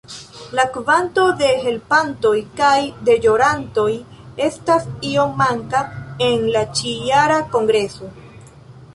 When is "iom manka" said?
5.09-5.81